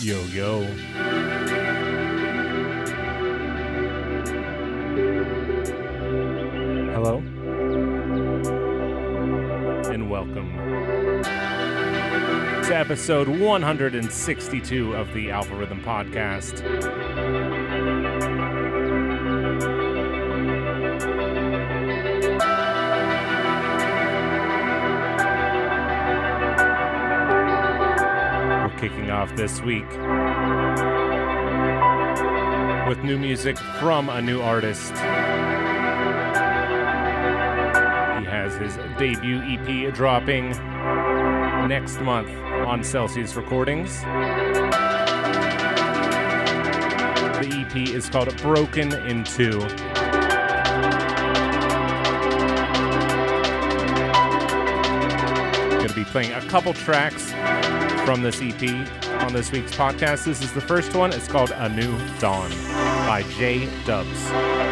Yo, 0.00 0.22
yo. 0.26 0.62
Hello. 6.92 7.18
And 9.90 10.08
welcome 10.08 10.52
to 12.62 12.76
episode 12.76 13.26
162 13.26 14.94
of 14.94 15.12
the 15.14 15.32
Alpha 15.32 15.56
Rhythm 15.56 15.82
Podcast. 15.82 17.57
Off 29.18 29.34
this 29.34 29.60
week 29.62 29.88
with 32.88 33.02
new 33.02 33.18
music 33.18 33.58
from 33.80 34.08
a 34.08 34.22
new 34.22 34.40
artist. 34.40 34.92
He 34.92 34.96
has 38.30 38.54
his 38.58 38.76
debut 38.96 39.40
EP 39.42 39.92
dropping 39.92 40.50
next 41.66 42.00
month 42.00 42.30
on 42.64 42.84
Celsius 42.84 43.34
Recordings. 43.34 44.02
The 47.40 47.48
EP 47.52 47.88
is 47.88 48.08
called 48.08 48.36
Broken 48.40 48.92
in 48.92 49.24
Two. 49.24 49.58
Going 55.72 55.88
to 55.88 55.94
be 55.96 56.04
playing 56.04 56.34
a 56.34 56.40
couple 56.42 56.72
tracks 56.72 57.32
from 58.08 58.22
this 58.22 58.40
EP 58.40 59.07
on 59.20 59.32
this 59.32 59.50
week's 59.52 59.74
podcast. 59.74 60.24
This 60.24 60.42
is 60.42 60.52
the 60.52 60.60
first 60.60 60.94
one. 60.94 61.12
It's 61.12 61.28
called 61.28 61.50
A 61.54 61.68
New 61.68 61.96
Dawn 62.18 62.50
by 63.06 63.24
J 63.36 63.68
Dubs. 63.84 64.67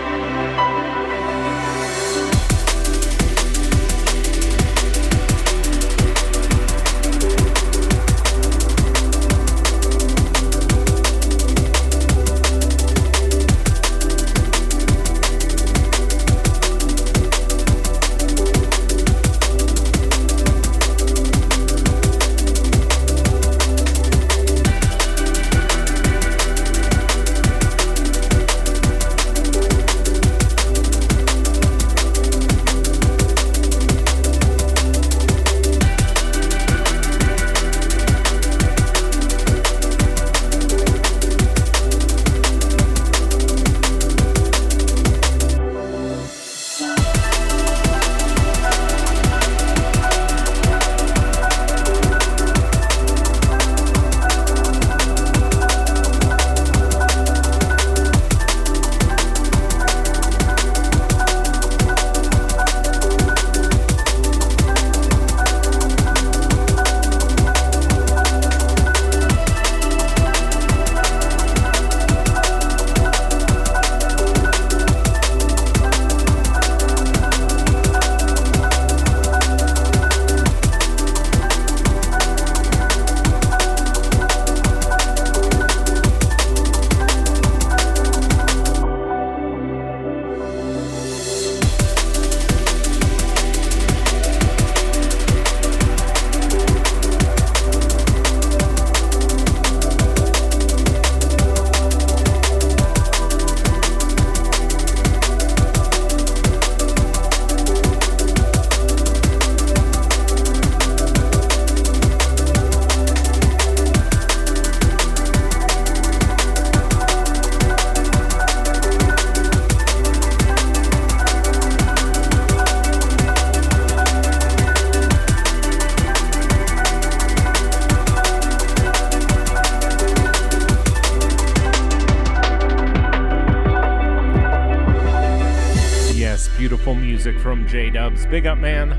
Big 138.30 138.44
up, 138.44 138.58
man. 138.58 138.90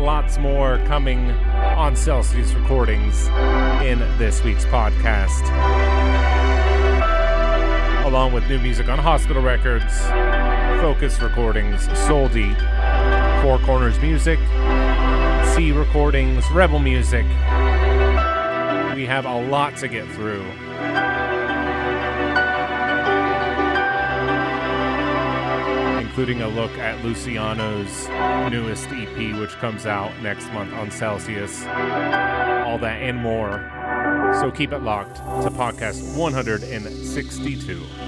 Lots 0.00 0.38
more 0.38 0.78
coming 0.86 1.30
on 1.30 1.94
Celsius 1.94 2.52
Recordings 2.54 3.26
in 3.84 3.98
this 4.16 4.42
week's 4.42 4.64
podcast. 4.64 5.44
Along 8.06 8.32
with 8.32 8.48
new 8.48 8.58
music 8.58 8.88
on 8.88 8.98
Hospital 8.98 9.42
Records, 9.42 10.00
Focus 10.80 11.20
Recordings, 11.20 11.82
Soul 12.06 12.28
Deep, 12.28 12.56
Four 13.42 13.58
Corners 13.66 14.00
Music, 14.00 14.38
C 15.54 15.70
Recordings, 15.70 16.50
Rebel 16.52 16.78
Music. 16.78 17.26
We 18.96 19.04
have 19.04 19.26
a 19.26 19.42
lot 19.50 19.76
to 19.76 19.88
get 19.88 20.08
through. 20.08 20.42
Including 26.14 26.42
a 26.42 26.48
look 26.48 26.70
at 26.78 27.04
Luciano's 27.04 28.06
newest 28.48 28.86
EP, 28.90 29.36
which 29.36 29.50
comes 29.54 29.84
out 29.84 30.12
next 30.22 30.46
month 30.52 30.72
on 30.74 30.88
Celsius. 30.88 31.62
All 31.64 32.78
that 32.78 33.02
and 33.02 33.18
more. 33.18 33.68
So 34.40 34.52
keep 34.52 34.70
it 34.70 34.78
locked 34.78 35.16
to 35.16 35.50
podcast 35.50 36.16
162. 36.16 38.03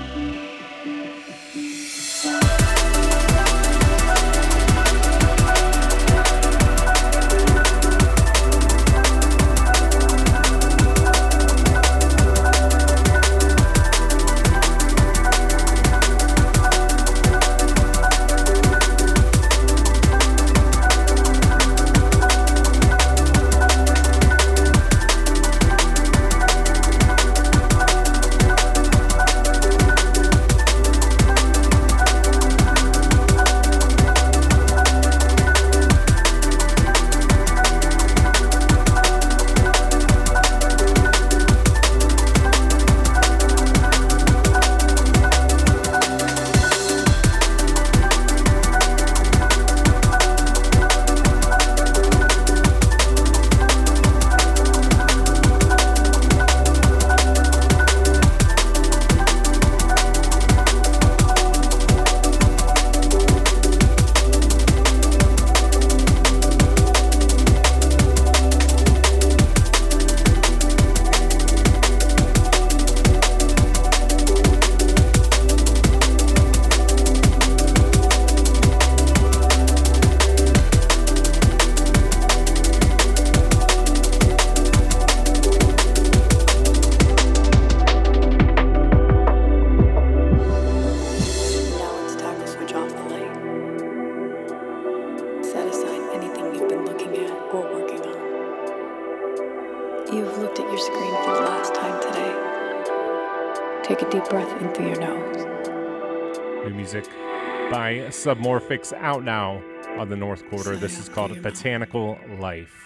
Submorphics 108.27 108.93
out 108.93 109.23
now 109.23 109.63
on 109.99 110.09
the 110.09 110.17
North 110.17 110.45
Quarter. 110.51 110.75
This 110.75 110.99
is 110.99 111.09
called 111.09 111.41
Botanical 111.43 112.19
Life. 112.41 112.86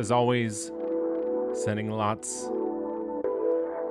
As 0.00 0.10
always, 0.10 0.72
sending 1.52 1.90
lots 1.90 2.48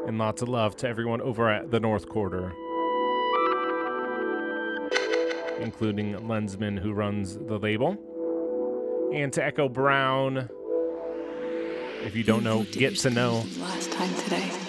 and 0.07 0.17
lots 0.17 0.41
of 0.41 0.50
love 0.50 0.75
to 0.75 0.88
everyone 0.88 1.21
over 1.21 1.47
at 1.47 1.69
the 1.69 1.79
North 1.79 2.09
Quarter, 2.09 2.51
including 5.59 6.15
Lensman, 6.15 6.79
who 6.79 6.94
runs 6.94 7.38
the 7.38 7.59
label, 7.59 7.95
and 9.13 9.31
to 9.33 9.45
Echo 9.45 9.69
Brown. 9.69 10.50
If 12.03 12.15
you 12.15 12.23
don't 12.23 12.44
know, 12.44 12.63
get 12.71 12.95
to 12.97 13.12
know. 13.12 13.44
Last 13.59 13.91
time 13.91 14.13
today. 14.23 14.69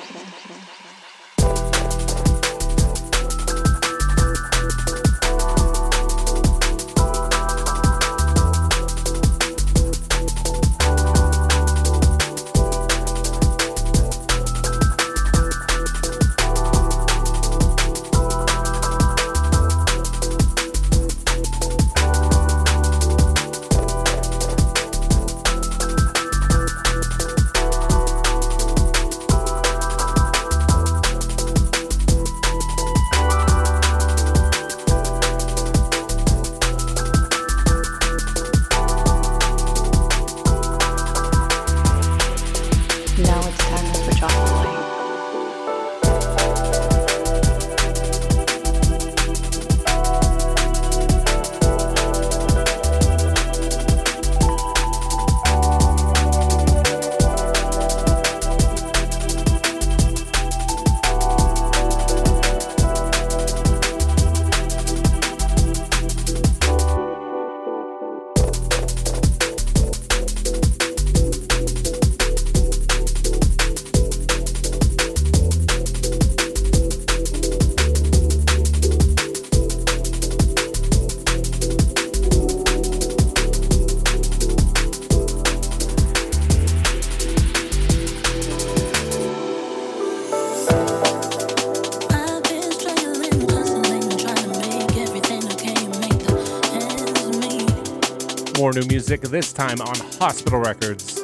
More 98.70 98.82
new 98.82 98.89
music, 98.89 99.20
this 99.22 99.53
time 99.53 99.81
on 99.81 99.96
Hospital 100.20 100.60
Records. 100.60 101.19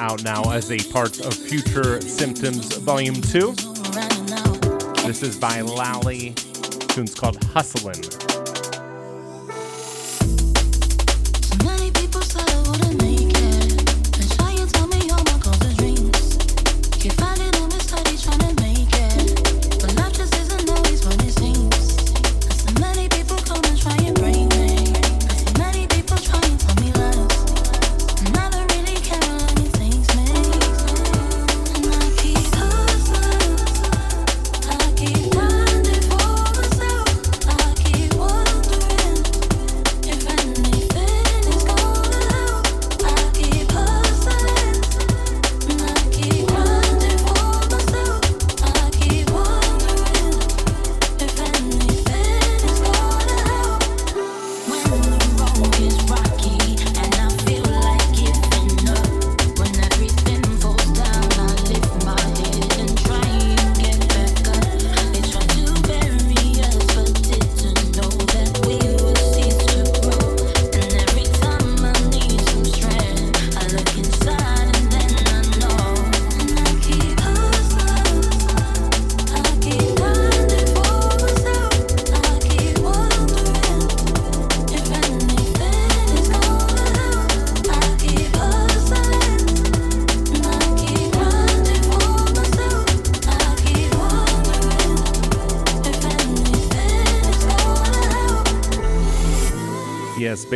Out 0.00 0.22
now 0.22 0.50
as 0.50 0.70
a 0.70 0.78
part 0.92 1.18
of 1.20 1.32
Future 1.32 2.00
Symptoms 2.02 2.76
Volume 2.78 3.14
2. 3.14 3.52
This 5.06 5.22
is 5.22 5.38
by 5.38 5.62
Lally. 5.62 6.34
Tune's 6.88 7.14
called 7.14 7.42
Hustlin'. 7.54 8.27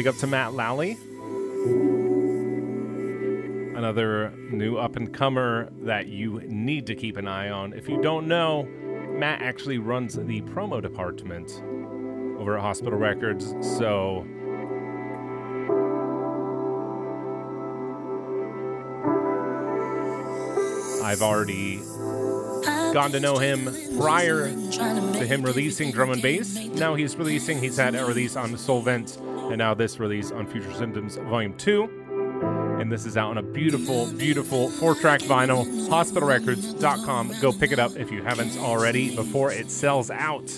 Big 0.03 0.09
up 0.09 0.17
to 0.17 0.27
Matt 0.27 0.53
Lally. 0.53 0.99
Another 3.77 4.33
new 4.51 4.77
up 4.77 4.97
and 4.97 5.15
comer 5.15 5.69
that 5.83 6.09
you 6.09 6.41
need 6.41 6.89
to 6.89 6.97
keep 6.97 7.17
an 7.17 7.29
eye 7.29 7.51
on. 7.51 7.73
If 7.73 7.89
you 7.89 8.03
don't 8.03 8.27
know, 8.27 8.65
Matt 9.13 9.43
actually 9.43 9.79
runs 9.79 10.15
the 10.15 10.41
promo 10.41 10.83
department 10.83 11.63
over 12.41 12.57
at 12.57 12.63
Hospital 12.63 12.99
Records, 12.99 13.55
so 13.79 14.27
I've 21.05 21.23
already 21.23 21.79
gotten 22.93 23.13
to 23.13 23.21
know 23.21 23.39
him 23.39 23.71
prior 24.01 24.51
to 24.51 25.27
him 25.27 25.43
releasing 25.43 25.93
drum 25.93 26.11
and 26.11 26.21
bass. 26.21 26.57
Now 26.57 26.97
he's 26.97 27.15
releasing, 27.15 27.61
he's 27.61 27.77
had 27.77 27.95
a 27.95 28.05
release 28.05 28.35
on 28.35 28.59
Solvent, 28.59 29.17
and 29.53 29.59
now 29.59 29.75
this 29.75 30.01
release 30.01 30.33
on 30.33 30.47
Future 30.47 30.73
Symptoms 30.73 31.17
Volume 31.17 31.55
2. 31.59 32.79
And 32.81 32.91
this 32.91 33.05
is 33.05 33.19
out 33.19 33.31
on 33.31 33.39
a 33.39 33.43
beautiful, 33.43 34.11
beautiful 34.15 34.71
four 34.71 34.95
track 34.95 35.21
vinyl. 35.21 35.67
HospitalRecords.com. 35.89 37.35
Go 37.41 37.53
pick 37.53 37.71
it 37.71 37.79
up 37.79 37.95
if 37.97 38.11
you 38.11 38.23
haven't 38.23 38.57
already 38.57 39.15
before 39.15 39.53
it 39.53 39.71
sells 39.71 40.11
out. 40.11 40.49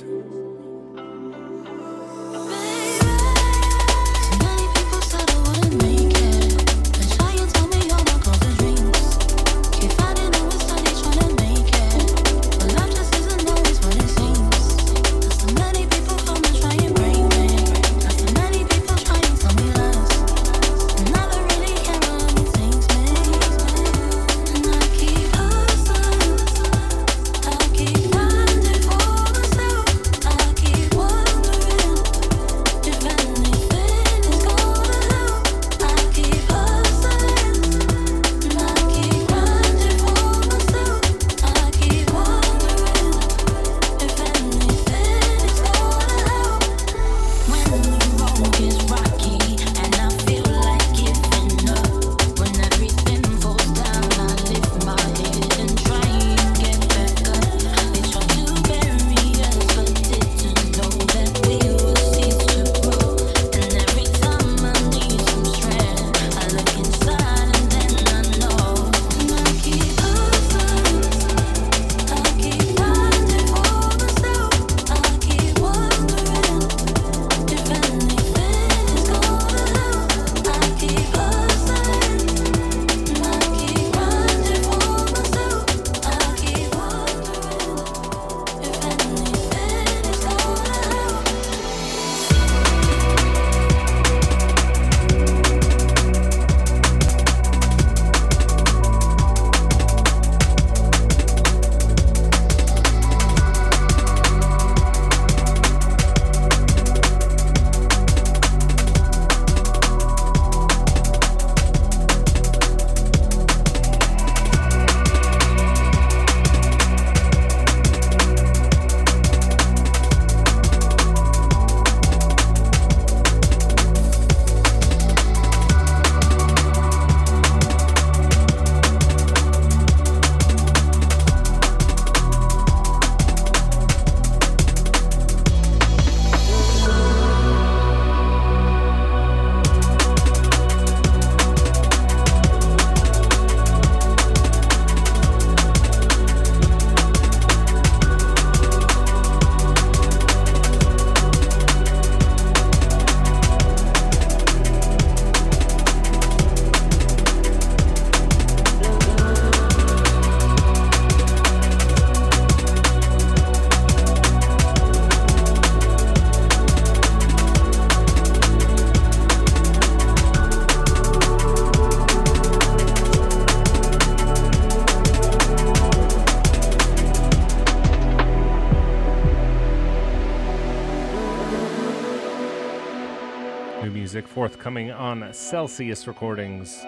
Forthcoming 184.35 184.91
on 184.91 185.33
Celsius 185.33 186.09
Recordings. 186.09 186.85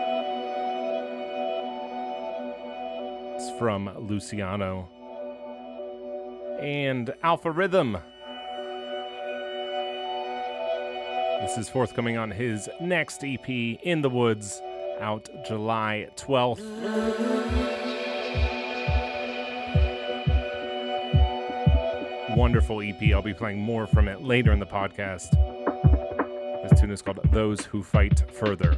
It's 3.37 3.57
from 3.57 3.89
Luciano 4.09 4.89
and 6.61 7.15
Alpha 7.23 7.53
Rhythm. 7.53 7.99
This 11.41 11.57
is 11.57 11.69
forthcoming 11.69 12.19
on 12.19 12.33
his 12.33 12.69
next 12.81 13.23
EP, 13.23 13.49
In 13.49 14.03
the 14.03 14.11
Woods, 14.11 14.61
out 14.99 15.29
July 15.47 16.09
12th. 16.17 16.65
Wonderful 22.37 22.83
EP. 22.83 23.01
I'll 23.15 23.23
be 23.23 23.33
playing 23.33 23.61
more 23.61 23.87
from 23.87 24.09
it 24.09 24.25
later 24.25 24.51
in 24.51 24.59
the 24.59 24.67
podcast. 24.67 25.56
Tune 26.77 26.91
is 26.91 27.01
called 27.01 27.21
Those 27.33 27.65
Who 27.65 27.83
Fight 27.83 28.23
Further. 28.31 28.77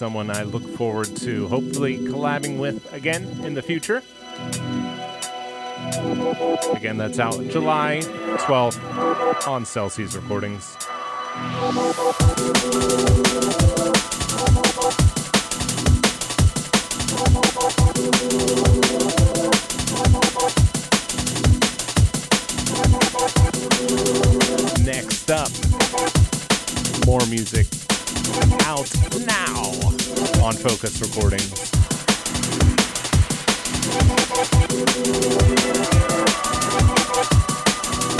Someone 0.00 0.30
I 0.30 0.44
look 0.44 0.66
forward 0.78 1.14
to 1.16 1.46
hopefully 1.48 1.98
collabing 1.98 2.58
with 2.58 2.90
again 2.90 3.22
in 3.44 3.52
the 3.52 3.60
future. 3.60 4.02
Again, 6.74 6.96
that's 6.96 7.18
out 7.18 7.46
July 7.48 8.00
12th 8.38 9.46
on 9.46 9.66
Celsius 9.66 10.14
Recordings. 10.16 10.78
Focus 30.60 31.00
Recordings. 31.00 31.70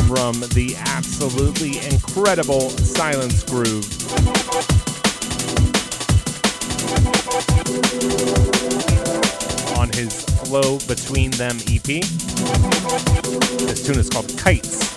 From 0.08 0.40
the 0.54 0.74
absolutely 0.78 1.84
incredible 1.86 2.70
Silence 2.70 3.44
Groove. 3.44 3.84
On 9.76 9.90
his 9.90 10.24
Flow 10.24 10.78
Between 10.88 11.30
Them 11.32 11.58
EP. 11.68 11.82
This 13.66 13.86
tune 13.86 13.98
is 13.98 14.08
called 14.08 14.28
Kites. 14.38 14.89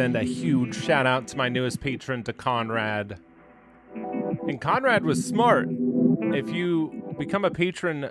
Send 0.00 0.16
a 0.16 0.22
huge 0.22 0.82
shout 0.82 1.06
out 1.06 1.28
to 1.28 1.36
my 1.36 1.50
newest 1.50 1.78
patron, 1.78 2.22
to 2.22 2.32
Conrad. 2.32 3.20
And 3.94 4.58
Conrad 4.58 5.04
was 5.04 5.22
smart. 5.22 5.68
If 5.68 6.48
you 6.48 7.14
become 7.18 7.44
a 7.44 7.50
patron, 7.50 8.08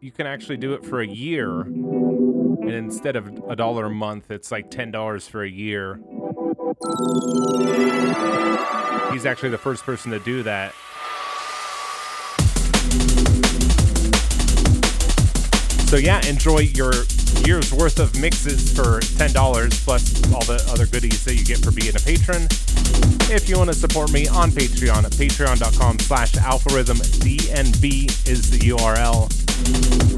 you 0.00 0.10
can 0.10 0.26
actually 0.26 0.56
do 0.56 0.72
it 0.72 0.84
for 0.84 1.00
a 1.00 1.06
year. 1.06 1.60
And 1.60 2.72
instead 2.72 3.14
of 3.14 3.28
a 3.48 3.54
dollar 3.54 3.86
a 3.86 3.90
month, 3.90 4.32
it's 4.32 4.50
like 4.50 4.72
$10 4.72 5.30
for 5.30 5.44
a 5.44 5.48
year. 5.48 6.00
He's 9.12 9.24
actually 9.24 9.50
the 9.50 9.58
first 9.58 9.84
person 9.84 10.10
to 10.10 10.18
do 10.18 10.42
that. 10.42 10.74
So 15.92 15.98
yeah, 15.98 16.24
enjoy 16.26 16.60
your 16.60 16.94
year's 17.44 17.70
worth 17.70 17.98
of 17.98 18.18
mixes 18.18 18.72
for 18.72 19.00
$10 19.20 19.84
plus 19.84 20.32
all 20.32 20.40
the 20.46 20.64
other 20.72 20.86
goodies 20.86 21.22
that 21.26 21.34
you 21.34 21.44
get 21.44 21.58
for 21.58 21.70
being 21.70 21.94
a 21.94 21.98
patron. 21.98 22.48
If 23.28 23.46
you 23.46 23.58
want 23.58 23.68
to 23.68 23.76
support 23.76 24.10
me 24.10 24.26
on 24.26 24.52
Patreon 24.52 25.04
at 25.04 25.12
patreon.com 25.12 25.98
slash 25.98 26.32
alpharhythm, 26.32 26.96
DNB 27.20 28.26
is 28.26 28.50
the 28.50 28.70
URL. 28.70 29.28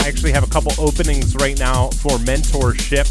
I 0.00 0.06
actually 0.06 0.30
have 0.30 0.44
a 0.44 0.46
couple 0.46 0.70
openings 0.78 1.34
right 1.34 1.58
now 1.58 1.88
for 1.88 2.18
mentorship. 2.18 3.10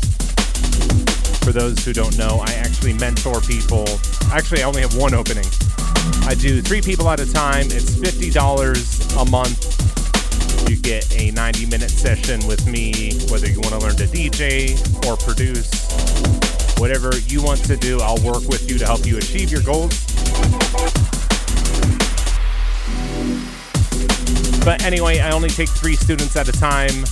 For 1.43 1.52
those 1.52 1.84
who 1.84 1.91
don't 1.91 2.17
know, 2.17 2.41
I 2.47 2.54
actually 2.54 2.93
mentor 2.93 3.41
people. 3.41 3.84
Actually, 4.32 4.63
I 4.63 4.67
only 4.67 4.84
have 4.84 4.95
one 4.95 5.13
opening. 5.13 5.47
I 6.23 6.34
do 6.39 6.62
three 6.62 6.82
people 6.82 7.10
at 7.10 7.19
a 7.19 7.30
time. 7.30 7.65
It's 7.65 7.91
$50 7.91 9.21
a 9.21 9.30
month 9.30 9.73
you 10.69 10.78
get 10.78 11.12
a 11.19 11.32
90 11.32 11.65
minute 11.67 11.89
session 11.89 12.45
with 12.47 12.67
me, 12.67 13.13
whether 13.30 13.47
you 13.49 13.60
want 13.62 13.73
to 13.73 13.80
learn 13.80 13.95
to 13.95 14.06
DJ 14.06 14.78
or 15.08 15.17
produce. 15.17 15.69
Whatever 16.80 17.12
you 17.28 17.41
want 17.41 17.63
to 17.65 17.78
do, 17.78 17.99
I'll 18.02 18.21
work 18.23 18.47
with 18.47 18.69
you 18.69 18.78
to 18.78 18.86
help 18.86 19.06
you 19.06 19.17
achieve 19.17 19.52
your 19.52 19.62
goals. 19.62 20.06
But 24.63 24.84
anyway, 24.84 25.19
I 25.19 25.32
only 25.32 25.49
take 25.49 25.69
three 25.69 25.95
students 25.95 26.36
at 26.36 26.47
a 26.47 26.54
time. 26.54 27.04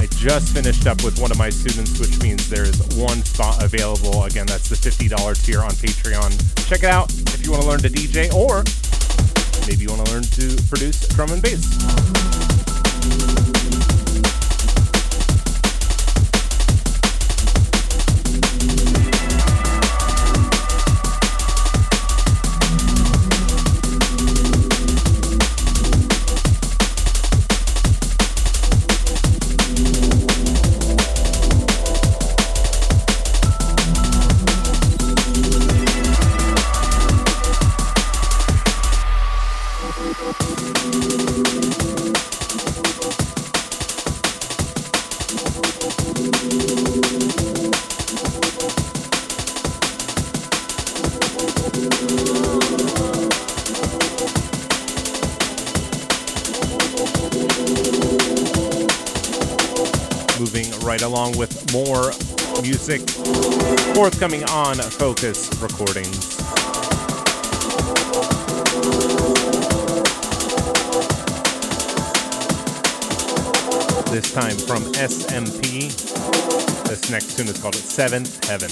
I 0.00 0.06
just 0.10 0.54
finished 0.54 0.86
up 0.86 1.02
with 1.04 1.18
one 1.20 1.30
of 1.30 1.38
my 1.38 1.50
students, 1.50 1.98
which 1.98 2.20
means 2.22 2.48
there's 2.48 2.78
one 2.96 3.24
spot 3.24 3.62
available. 3.62 4.24
Again, 4.24 4.46
that's 4.46 4.68
the 4.68 4.76
$50 4.76 5.44
tier 5.44 5.60
on 5.60 5.70
Patreon. 5.70 6.68
Check 6.68 6.80
it 6.80 6.90
out 6.90 7.12
if 7.12 7.44
you 7.44 7.52
want 7.52 7.62
to 7.62 7.68
learn 7.68 7.80
to 7.80 7.88
DJ 7.88 8.32
or 8.32 8.64
maybe 9.68 9.82
you 9.82 9.88
want 9.88 10.06
to 10.06 10.12
learn 10.12 10.22
to 10.22 10.62
produce 10.68 11.06
drum 11.08 11.30
and 11.30 11.42
bass. 11.42 12.53
Thank 13.04 13.48
you. 13.48 13.53
Along 61.34 61.38
with 61.38 61.72
more 61.72 62.12
music 62.62 63.00
forthcoming 63.94 64.44
on 64.44 64.76
Focus 64.76 65.50
Recordings. 65.60 66.36
This 74.10 74.32
time 74.32 74.56
from 74.56 74.82
SMP. 74.94 75.90
This 76.88 77.10
next 77.10 77.36
tune 77.36 77.48
is 77.48 77.60
called 77.60 77.74
Seventh 77.74 78.44
Heaven. 78.48 78.70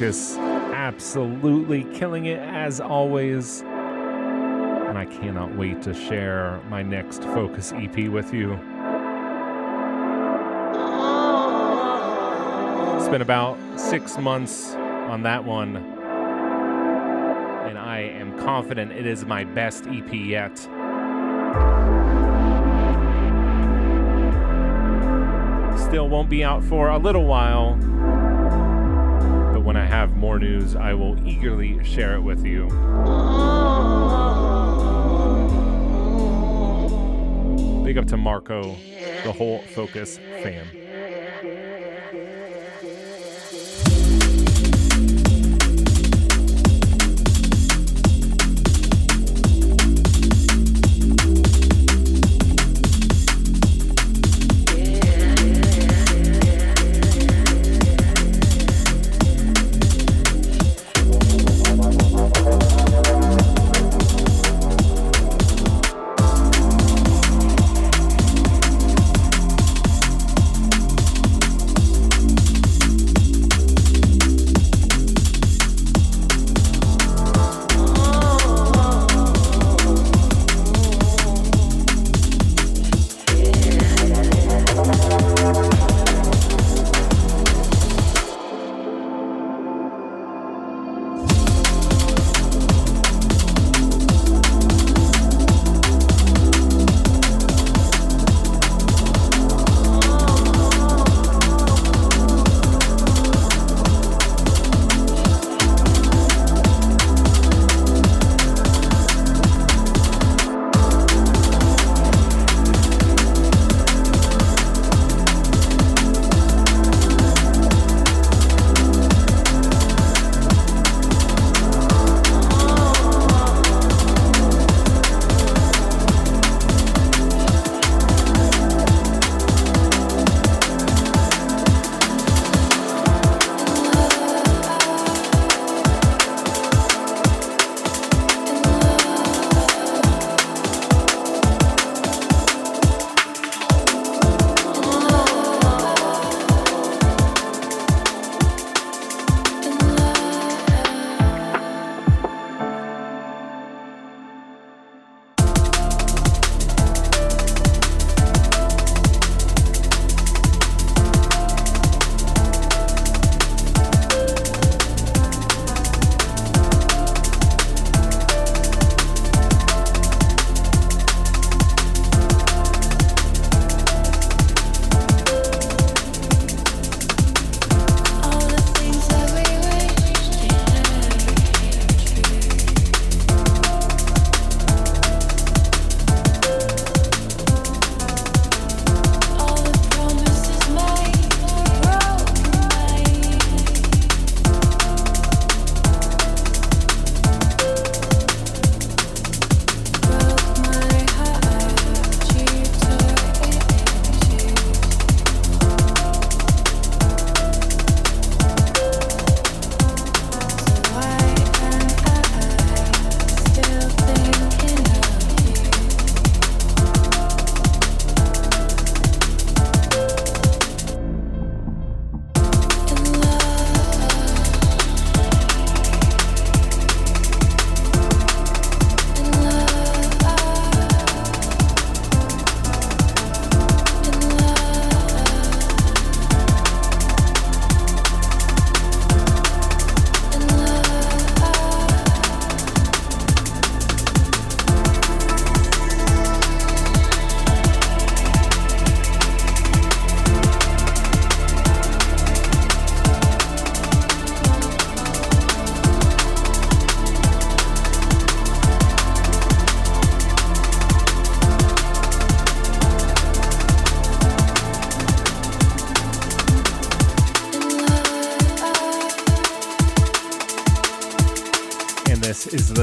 Focus 0.00 0.38
absolutely 0.38 1.84
killing 1.92 2.24
it 2.24 2.38
as 2.38 2.80
always. 2.80 3.60
And 3.60 4.96
I 4.96 5.04
cannot 5.04 5.54
wait 5.56 5.82
to 5.82 5.92
share 5.92 6.58
my 6.70 6.82
next 6.82 7.22
Focus 7.22 7.74
EP 7.74 8.08
with 8.08 8.32
you. 8.32 8.54
It's 12.96 13.10
been 13.10 13.20
about 13.20 13.58
six 13.78 14.16
months 14.16 14.74
on 14.74 15.22
that 15.24 15.44
one, 15.44 15.76
and 15.76 17.78
I 17.78 17.98
am 17.98 18.38
confident 18.38 18.92
it 18.92 19.04
is 19.04 19.26
my 19.26 19.44
best 19.44 19.86
EP 19.86 20.14
yet. 20.14 20.56
Still 25.78 26.08
won't 26.08 26.30
be 26.30 26.42
out 26.42 26.64
for 26.64 26.88
a 26.88 26.96
little 26.96 27.26
while 27.26 27.78
have 30.00 30.16
more 30.16 30.38
news, 30.38 30.74
I 30.76 30.94
will 30.94 31.14
eagerly 31.28 31.84
share 31.84 32.14
it 32.14 32.22
with 32.22 32.42
you. 32.46 32.68
Big 37.84 37.98
up 37.98 38.06
to 38.06 38.16
Marco, 38.16 38.76
the 39.24 39.32
whole 39.36 39.60
Focus 39.74 40.16
fam. 40.42 40.79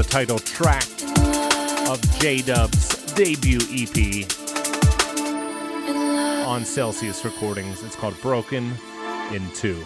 Title 0.08 0.38
track 0.38 0.86
of 1.88 2.00
J 2.18 2.40
Dub's 2.40 3.12
debut 3.12 3.58
EP 3.70 4.24
on 6.46 6.64
Celsius 6.64 7.24
Recordings. 7.26 7.82
It's 7.82 7.94
called 7.94 8.18
Broken 8.22 8.72
in 9.32 9.50
Two. 9.50 9.84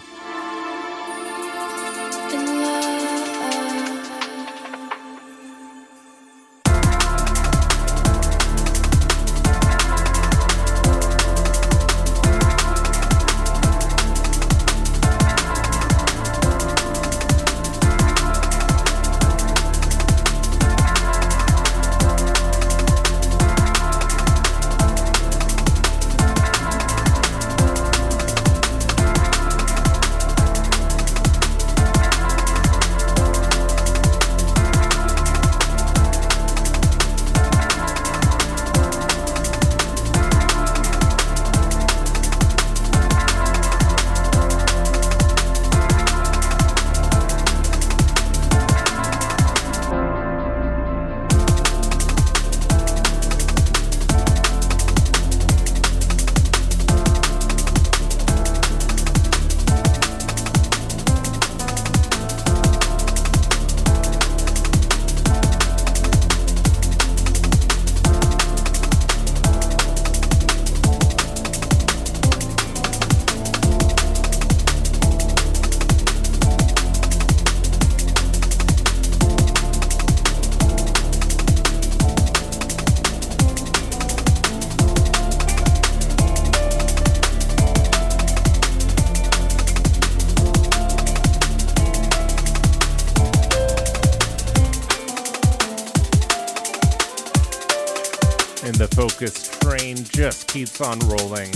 Keeps 100.73 100.81
on 100.81 100.99
rolling. 101.07 101.51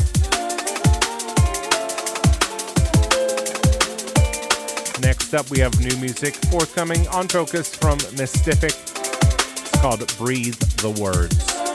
Next 5.01 5.33
up, 5.33 5.49
we 5.49 5.59
have 5.59 5.79
new 5.79 5.95
music 5.97 6.35
forthcoming 6.35 7.07
on 7.09 7.27
Focus 7.27 7.75
from 7.75 7.97
Mystific. 8.15 8.75
It's 9.59 9.81
called 9.81 10.17
Breathe 10.17 10.55
the 10.55 10.91
Words. 11.01 11.66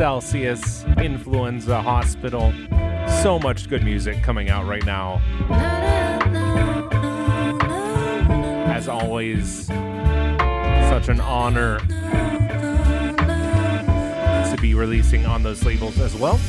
Celsius, 0.00 0.82
Influenza 0.96 1.82
Hospital. 1.82 2.54
So 3.20 3.38
much 3.38 3.68
good 3.68 3.84
music 3.84 4.22
coming 4.22 4.48
out 4.48 4.66
right 4.66 4.82
now. 4.86 5.20
As 8.74 8.88
always, 8.88 9.66
such 9.66 11.10
an 11.10 11.20
honor 11.20 11.80
to 14.48 14.56
be 14.58 14.72
releasing 14.72 15.26
on 15.26 15.42
those 15.42 15.62
labels 15.66 16.00
as 16.00 16.16
well. 16.16 16.40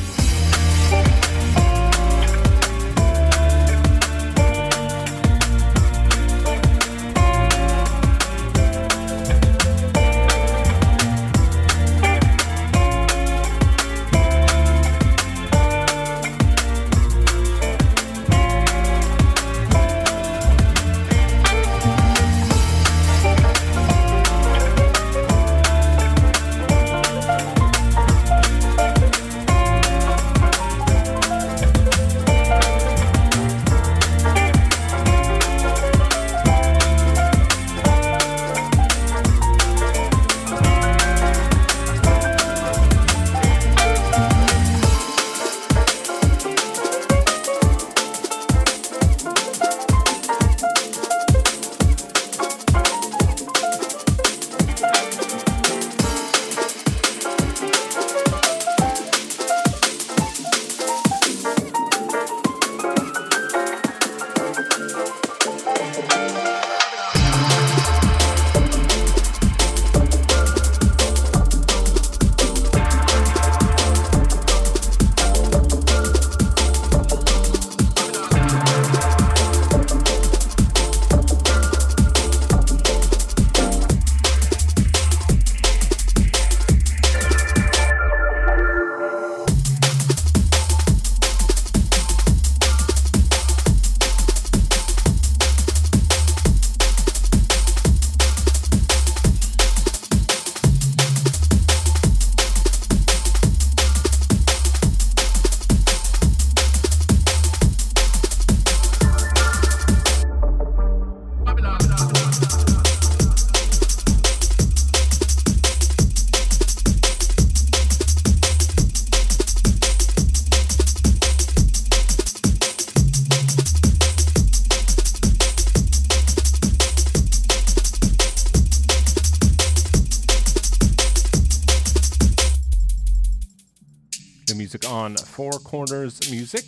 Four 135.32 135.52
Corners 135.52 136.30
Music 136.30 136.64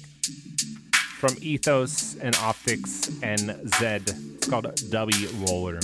from 1.19 1.37
Ethos 1.43 2.17
and 2.17 2.35
Optics 2.37 3.11
and 3.23 3.61
Zed. 3.77 4.03
It's 4.37 4.49
called 4.49 4.75
W 4.91 5.29
Roller. 5.47 5.81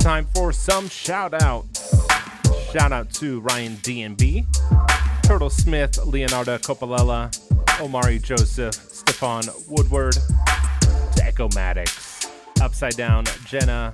Time 0.00 0.26
for 0.34 0.50
some 0.50 0.88
shout 0.88 1.34
outs. 1.42 2.08
Shout 2.72 2.90
out 2.90 3.12
to 3.14 3.40
Ryan 3.40 3.76
DNB, 3.76 4.46
Turtle 5.24 5.50
Smith, 5.50 5.98
Leonardo 6.06 6.56
Coppola, 6.56 7.30
Omari 7.82 8.18
Joseph, 8.18 8.74
Stefan 8.74 9.42
Woodward, 9.68 10.16
to 11.16 11.50
Maddox, 11.54 12.28
Upside 12.62 12.96
Down, 12.96 13.24
Jenna, 13.44 13.92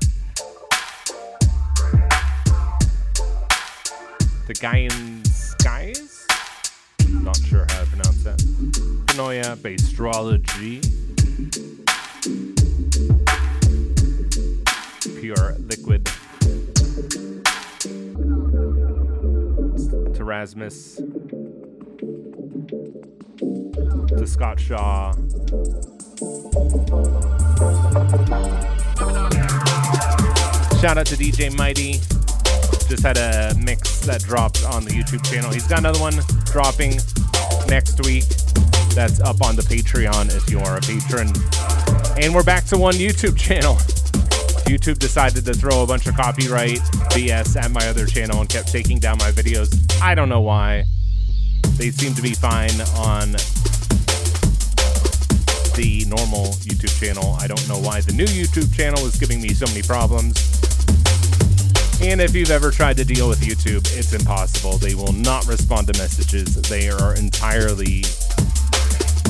Skies? 4.60 6.26
Not 7.08 7.38
sure 7.38 7.64
how 7.70 7.80
to 7.80 7.86
pronounce 7.86 8.22
that. 8.24 8.38
Kanoya, 9.06 9.56
Bastrology, 9.56 10.82
Pure 15.18 15.56
Liquid, 15.60 16.04
to 20.14 20.24
Rasmus, 20.24 20.96
to 24.18 24.26
Scott 24.26 24.60
Shaw. 24.60 25.12
Shout 30.82 30.98
out 30.98 31.06
to 31.06 31.16
DJ 31.16 31.56
Mighty. 31.56 32.19
Just 32.90 33.04
had 33.04 33.18
a 33.18 33.54
mix 33.56 34.00
that 34.00 34.20
dropped 34.20 34.64
on 34.64 34.84
the 34.84 34.90
YouTube 34.90 35.24
channel. 35.24 35.52
He's 35.52 35.68
got 35.68 35.78
another 35.78 36.00
one 36.00 36.14
dropping 36.46 36.98
next 37.68 38.04
week. 38.04 38.24
That's 38.96 39.20
up 39.20 39.40
on 39.42 39.54
the 39.54 39.62
Patreon 39.62 40.34
if 40.34 40.50
you 40.50 40.58
are 40.58 40.76
a 40.76 40.80
patron. 40.80 41.28
And 42.20 42.34
we're 42.34 42.42
back 42.42 42.64
to 42.64 42.76
one 42.76 42.94
YouTube 42.94 43.38
channel. 43.38 43.76
YouTube 44.66 44.98
decided 44.98 45.44
to 45.44 45.54
throw 45.54 45.84
a 45.84 45.86
bunch 45.86 46.08
of 46.08 46.16
copyright 46.16 46.80
BS 47.14 47.56
at 47.62 47.70
my 47.70 47.86
other 47.86 48.06
channel 48.06 48.40
and 48.40 48.48
kept 48.48 48.72
taking 48.72 48.98
down 48.98 49.18
my 49.18 49.30
videos. 49.30 49.70
I 50.02 50.16
don't 50.16 50.28
know 50.28 50.40
why. 50.40 50.84
They 51.76 51.92
seem 51.92 52.12
to 52.14 52.22
be 52.22 52.34
fine 52.34 52.74
on 52.98 53.38
the 55.78 56.04
normal 56.08 56.46
YouTube 56.66 56.98
channel. 56.98 57.36
I 57.38 57.46
don't 57.46 57.68
know 57.68 57.78
why 57.78 58.00
the 58.00 58.14
new 58.14 58.26
YouTube 58.26 58.74
channel 58.74 59.06
is 59.06 59.16
giving 59.16 59.40
me 59.40 59.50
so 59.50 59.66
many 59.66 59.82
problems. 59.82 60.59
And 62.02 62.20
if 62.20 62.34
you've 62.34 62.50
ever 62.50 62.70
tried 62.70 62.96
to 62.96 63.04
deal 63.04 63.28
with 63.28 63.40
YouTube, 63.40 63.86
it's 63.96 64.14
impossible. 64.14 64.78
They 64.78 64.94
will 64.94 65.12
not 65.12 65.46
respond 65.46 65.92
to 65.92 65.98
messages, 66.00 66.54
they 66.62 66.88
are 66.88 67.14
entirely 67.14 68.04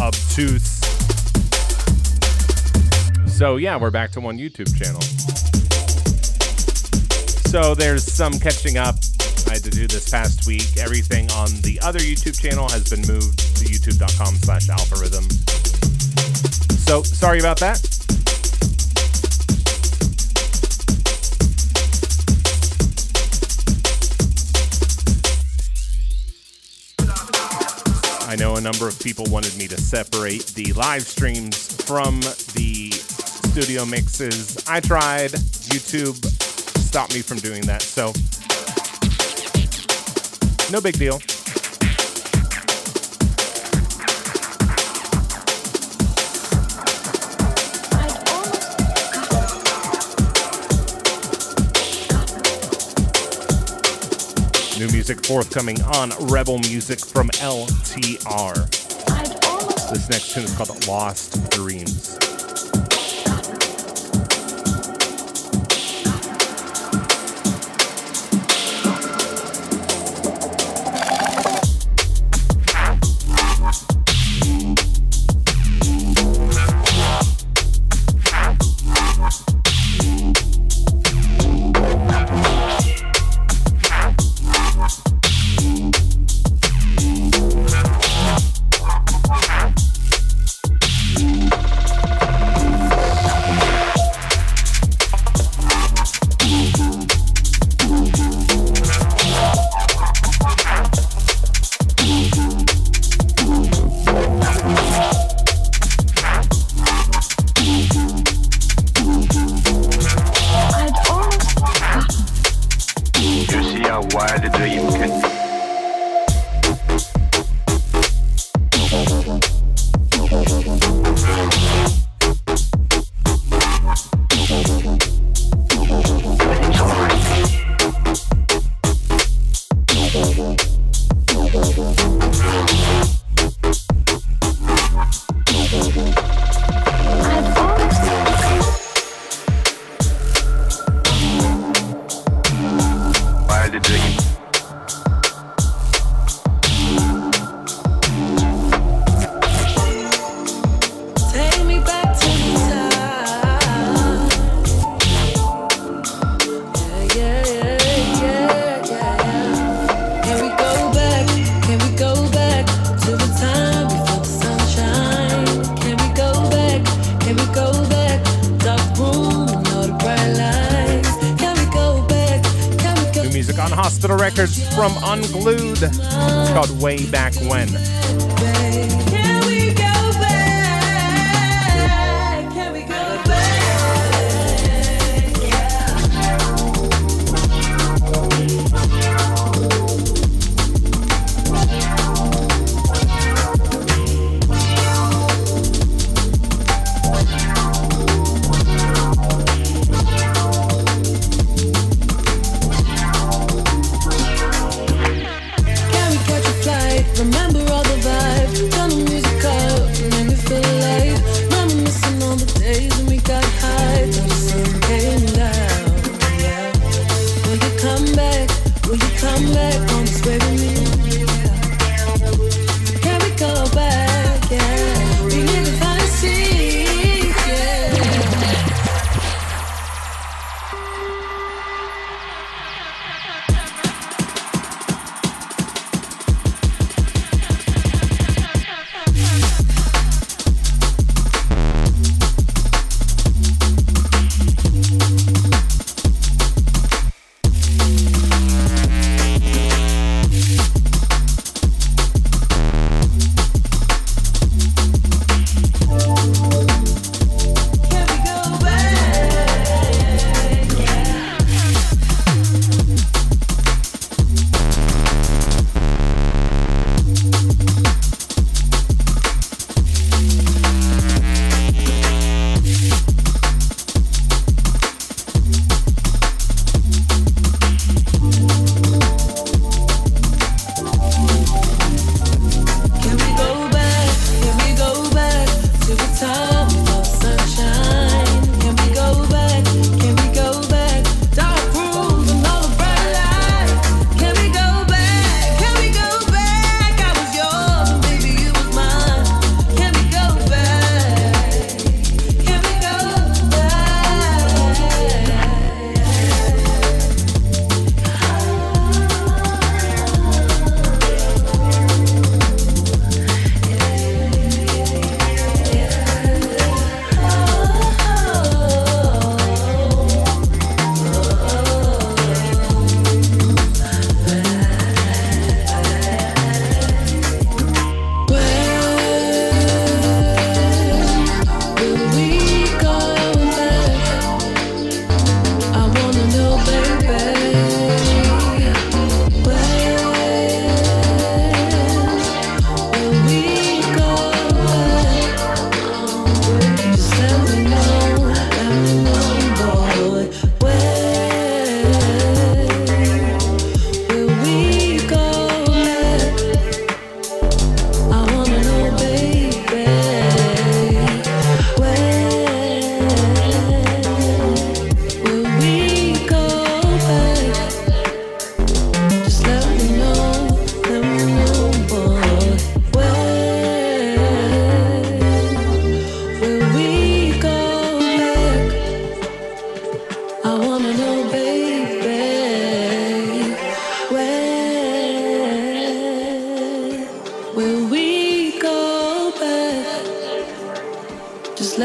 obtuse. 0.00 0.80
So, 3.26 3.56
yeah, 3.56 3.76
we're 3.76 3.90
back 3.90 4.12
to 4.12 4.20
one 4.20 4.38
YouTube 4.38 4.76
channel. 4.76 5.00
So, 7.50 7.74
there's 7.74 8.04
some 8.04 8.34
catching 8.38 8.78
up 8.78 8.96
I 9.50 9.54
had 9.54 9.64
to 9.64 9.70
do 9.70 9.88
this 9.88 10.08
past 10.08 10.46
week. 10.46 10.76
Everything 10.78 11.28
on 11.32 11.48
the 11.62 11.80
other 11.82 11.98
YouTube 11.98 12.40
channel 12.40 12.68
has 12.68 12.88
been 12.88 13.00
moved 13.12 13.38
to 13.56 13.64
youtube.com 13.64 14.36
slash 14.36 14.68
algorithm. 14.68 15.24
So, 16.78 17.02
sorry 17.02 17.40
about 17.40 17.58
that. 17.58 17.89
I 28.30 28.36
know 28.36 28.54
a 28.54 28.60
number 28.60 28.86
of 28.86 28.96
people 29.00 29.24
wanted 29.28 29.56
me 29.56 29.66
to 29.66 29.76
separate 29.76 30.46
the 30.54 30.72
live 30.74 31.02
streams 31.02 31.74
from 31.82 32.20
the 32.54 32.92
studio 32.92 33.84
mixes. 33.84 34.56
I 34.68 34.78
tried. 34.78 35.32
YouTube 35.32 36.14
stopped 36.78 37.12
me 37.12 37.22
from 37.22 37.38
doing 37.38 37.62
that. 37.62 37.82
So, 37.82 38.12
no 40.70 40.80
big 40.80 40.96
deal. 40.96 41.20
New 54.80 54.88
music 54.92 55.26
forthcoming 55.26 55.78
on 55.82 56.10
Rebel 56.20 56.58
Music 56.60 57.04
from 57.04 57.28
LTR. 57.28 58.54
This 59.90 60.08
next 60.08 60.32
tune 60.32 60.44
is 60.44 60.56
called 60.56 60.86
Lost 60.88 61.50
Dreams. 61.50 62.29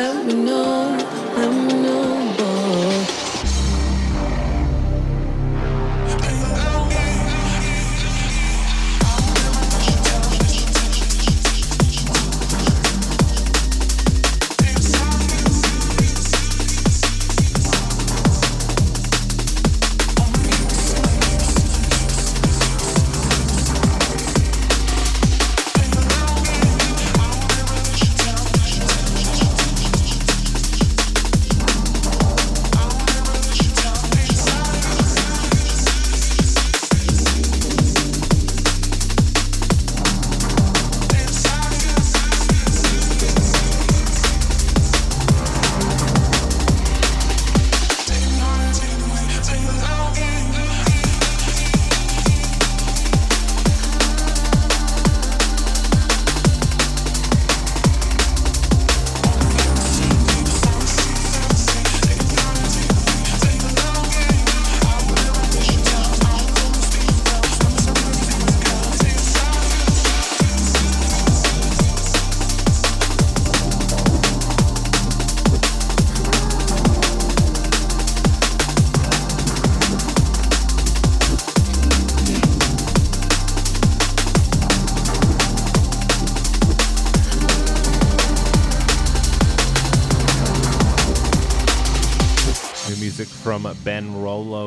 let 0.06 0.24
me 0.24 0.34
know, 0.36 0.96
let 1.36 1.52
me 1.52 1.74
know, 1.82 2.36
boy. 2.38 2.55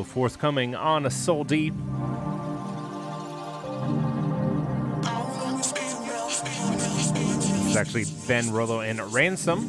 Forthcoming 0.02 0.74
on 0.74 1.06
a 1.06 1.10
Soul 1.10 1.44
Deep. 1.44 1.74
It's 7.66 7.76
actually 7.76 8.06
Ben 8.26 8.50
Rollo 8.52 8.80
and 8.80 9.00
Ransom, 9.12 9.60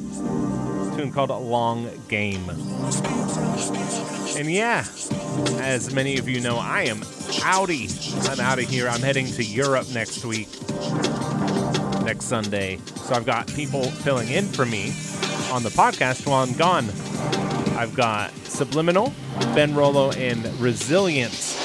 tune 0.95 1.11
called 1.11 1.29
Long 1.29 1.89
Game. 2.07 2.49
And 4.37 4.51
yeah, 4.51 4.85
as 5.59 5.93
many 5.93 6.17
of 6.17 6.29
you 6.29 6.39
know, 6.39 6.57
I 6.57 6.83
am 6.83 6.99
outie. 7.41 7.89
I'm 8.29 8.39
out 8.39 8.59
of 8.59 8.65
here. 8.69 8.87
I'm 8.87 9.01
heading 9.01 9.27
to 9.27 9.43
Europe 9.43 9.87
next 9.93 10.23
week, 10.25 10.47
next 12.03 12.25
Sunday. 12.25 12.79
So 12.95 13.15
I've 13.15 13.25
got 13.25 13.47
people 13.47 13.83
filling 13.83 14.29
in 14.29 14.45
for 14.45 14.65
me 14.65 14.93
on 15.51 15.63
the 15.63 15.69
podcast 15.69 16.25
while 16.27 16.43
I'm 16.43 16.53
gone. 16.53 16.85
I've 17.77 17.93
got 17.95 18.31
Subliminal, 18.45 19.13
Ben 19.55 19.73
Rollo, 19.73 20.11
and 20.11 20.45
Resilience. 20.59 21.55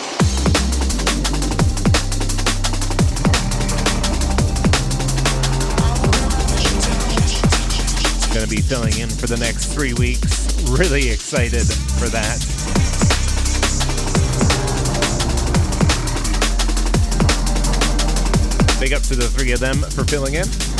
Gonna 8.34 8.46
be 8.46 8.60
filling 8.60 8.98
in 8.98 9.08
for 9.08 9.26
the 9.26 9.36
next 9.38 9.72
three 9.72 9.94
weeks. 9.94 10.68
Really 10.70 11.10
excited 11.10 11.66
for 11.98 12.08
that. 12.08 12.40
Big 18.80 18.92
up 18.92 19.02
to 19.02 19.14
the 19.14 19.28
three 19.28 19.52
of 19.52 19.60
them 19.60 19.76
for 19.76 20.04
filling 20.04 20.34
in. 20.34 20.73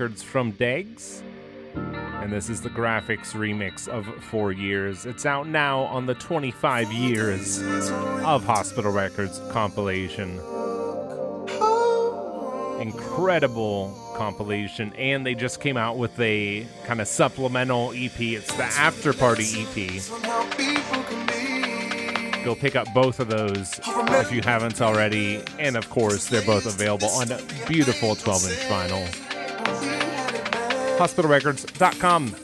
Records 0.00 0.22
from 0.22 0.54
Degs. 0.54 1.20
And 1.74 2.32
this 2.32 2.48
is 2.48 2.62
the 2.62 2.70
Grafix 2.70 3.34
remix 3.34 3.86
of 3.86 4.06
Four 4.24 4.50
Years. 4.50 5.04
It's 5.04 5.26
out 5.26 5.46
now 5.46 5.80
on 5.80 6.06
the 6.06 6.14
25 6.14 6.90
Years 6.90 7.60
of 8.24 8.42
Hospital 8.42 8.92
Records 8.92 9.42
compilation. 9.50 10.38
Incredible 12.80 13.94
compilation. 14.16 14.94
And 14.94 15.26
they 15.26 15.34
just 15.34 15.60
came 15.60 15.76
out 15.76 15.98
with 15.98 16.18
a 16.18 16.66
kind 16.86 17.02
of 17.02 17.06
supplemental 17.06 17.92
EP. 17.94 18.18
It's 18.18 18.54
the 18.54 18.64
After 18.64 19.12
Party 19.12 19.44
EP. 19.44 20.02
Go 22.42 22.54
pick 22.54 22.74
up 22.74 22.86
both 22.94 23.20
of 23.20 23.28
those 23.28 23.78
if 23.84 24.32
you 24.32 24.40
haven't 24.40 24.80
already. 24.80 25.42
And 25.58 25.76
of 25.76 25.90
course, 25.90 26.26
they're 26.30 26.40
both 26.46 26.64
available 26.64 27.08
on 27.08 27.30
a 27.30 27.38
beautiful 27.68 28.16
12 28.16 28.48
inch 28.48 28.60
vinyl 28.60 29.29
hospitalrecords.com. 31.00 32.34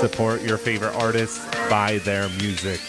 Support 0.00 0.42
your 0.42 0.58
favorite 0.58 0.92
artists, 0.96 1.46
buy 1.68 1.98
their 1.98 2.28
music. 2.30 2.80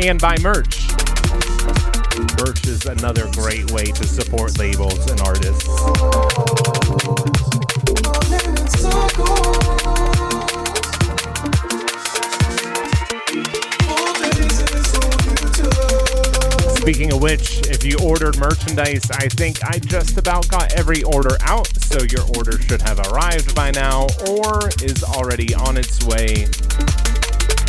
And 0.00 0.20
buy 0.20 0.36
merch. 0.40 0.88
Merch 2.40 2.66
is 2.66 2.86
another 2.86 3.30
great 3.34 3.70
way 3.70 3.84
to 3.84 4.04
support 4.04 4.58
labels 4.58 5.08
and 5.08 5.20
artists. 5.20 5.68
Speaking 16.88 17.12
of 17.12 17.20
which, 17.20 17.60
if 17.68 17.84
you 17.84 17.98
ordered 18.02 18.38
merchandise, 18.38 19.10
I 19.10 19.28
think 19.28 19.62
I 19.62 19.78
just 19.78 20.16
about 20.16 20.48
got 20.48 20.72
every 20.72 21.02
order 21.02 21.36
out, 21.42 21.66
so 21.82 21.98
your 22.10 22.24
order 22.34 22.58
should 22.62 22.80
have 22.80 22.98
arrived 22.98 23.54
by 23.54 23.72
now 23.72 24.06
or 24.26 24.70
is 24.82 25.04
already 25.04 25.54
on 25.54 25.76
its 25.76 26.02
way. 26.06 26.46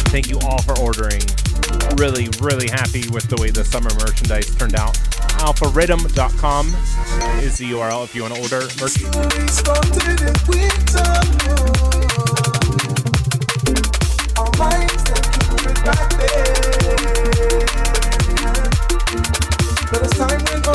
Thank 0.07 0.29
you 0.29 0.39
all 0.39 0.61
for 0.61 0.79
ordering. 0.79 1.19
Really, 1.97 2.29
really 2.39 2.69
happy 2.69 3.09
with 3.09 3.27
the 3.27 3.35
way 3.41 3.49
the 3.49 3.65
summer 3.65 3.93
merchandise 3.95 4.55
turned 4.55 4.75
out. 4.75 4.93
AlphaRiddim.com 5.43 6.67
is 7.43 7.57
the 7.57 7.71
URL 7.71 8.05
if 8.05 8.15
you 8.15 8.21
want 8.21 8.35
to 8.35 8.41
order 8.41 8.69
merch. 8.79 8.95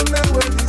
Time 0.07 0.64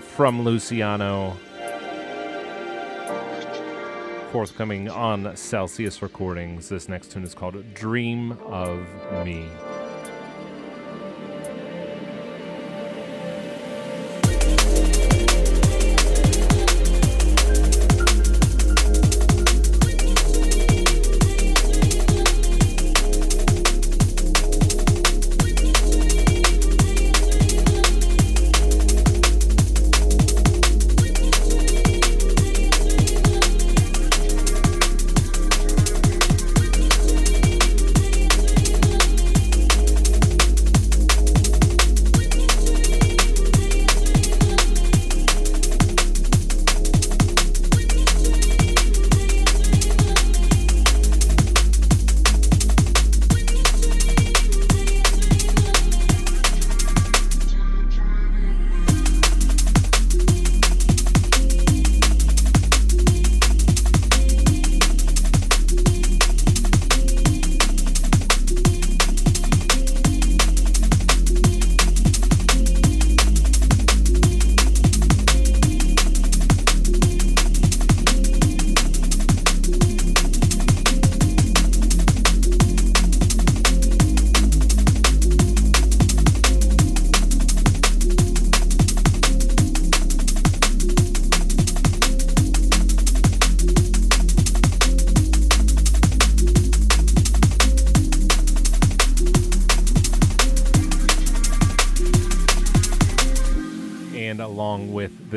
from 0.00 0.42
Luciano. 0.42 1.36
Forthcoming 4.32 4.88
on 4.88 5.36
Celsius 5.36 6.02
Recordings. 6.02 6.68
This 6.68 6.88
next 6.88 7.10
tune 7.12 7.24
is 7.24 7.34
called 7.34 7.74
Dream 7.74 8.32
of 8.46 8.86
Me. 9.24 9.46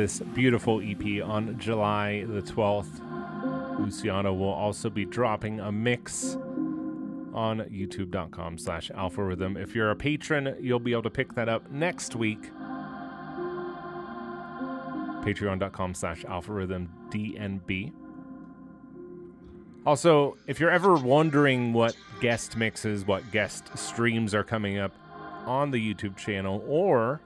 This 0.04 0.20
beautiful 0.34 0.82
EP 0.82 1.24
on 1.24 1.58
July 1.58 2.26
the 2.28 2.42
12th. 2.42 3.78
Luciano 3.78 4.34
will 4.34 4.52
also 4.52 4.90
be 4.90 5.06
dropping 5.06 5.60
a 5.60 5.72
mix 5.72 6.36
on 7.32 7.60
youtube.com 7.72 8.58
slash 8.58 8.90
alphariddim. 8.90 9.58
If 9.58 9.74
you're 9.74 9.90
a 9.90 9.96
patron, 9.96 10.56
you'll 10.60 10.78
be 10.78 10.92
able 10.92 11.04
to 11.04 11.10
pick 11.10 11.34
that 11.36 11.48
up 11.48 11.70
next 11.70 12.16
week. 12.16 12.52
Patreon.com 15.24 15.94
slash 15.94 16.22
alphariddim 16.24 16.86
DNB. 17.08 17.90
Also, 19.86 20.36
if 20.46 20.60
you're 20.60 20.68
ever 20.68 20.96
wondering 20.96 21.72
what 21.72 21.96
guest 22.20 22.58
mixes, 22.58 23.06
what 23.06 23.32
guest 23.32 23.70
streams 23.78 24.34
are 24.34 24.44
coming 24.44 24.76
up 24.76 24.94
on 25.46 25.70
the 25.70 25.78
YouTube 25.78 26.18
channel, 26.18 26.62
or 26.68 27.22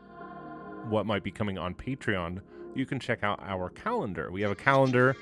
what 0.88 1.06
might 1.06 1.24
be 1.24 1.32
coming 1.32 1.58
on 1.58 1.74
Patreon, 1.74 2.40
you 2.74 2.86
can 2.86 3.00
check 3.00 3.22
out 3.22 3.40
our 3.42 3.70
calendar. 3.70 4.30
We 4.30 4.42
have 4.42 4.50
a 4.50 4.56
calendar 4.56 5.16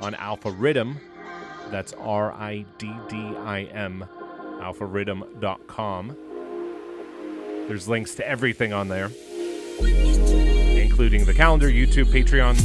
on 0.00 0.14
Alpha 0.14 0.50
Riddim. 0.50 0.96
That's 1.70 1.92
R 1.94 2.32
I 2.32 2.64
D 2.78 2.92
D 3.08 3.16
I 3.16 3.62
M, 3.72 4.04
alphariddim.com. 4.60 6.16
There's 7.68 7.88
links 7.88 8.14
to 8.16 8.28
everything 8.28 8.72
on 8.72 8.88
there, 8.88 9.10
including 9.78 11.24
the 11.24 11.34
calendar, 11.34 11.68
YouTube, 11.68 12.06
Patreon, 12.06 12.56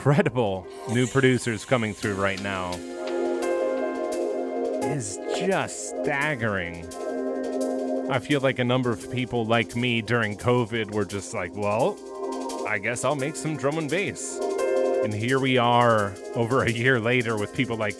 incredible 0.00 0.66
new 0.88 1.06
producers 1.06 1.66
coming 1.66 1.92
through 1.92 2.14
right 2.14 2.42
now 2.42 2.70
is 4.82 5.18
just 5.36 5.90
staggering. 5.90 6.86
I 8.10 8.18
feel 8.18 8.40
like 8.40 8.58
a 8.60 8.64
number 8.64 8.90
of 8.90 9.12
people 9.12 9.44
like 9.44 9.76
me 9.76 10.00
during 10.00 10.38
COVID 10.38 10.94
were 10.94 11.04
just 11.04 11.34
like, 11.34 11.54
well, 11.54 11.98
I 12.66 12.78
guess 12.78 13.04
I'll 13.04 13.14
make 13.14 13.36
some 13.36 13.58
drum 13.58 13.76
and 13.76 13.90
bass. 13.90 14.40
And 15.04 15.12
here 15.12 15.38
we 15.38 15.58
are 15.58 16.14
over 16.34 16.62
a 16.62 16.70
year 16.70 16.98
later 16.98 17.36
with 17.36 17.54
people 17.54 17.76
like 17.76 17.98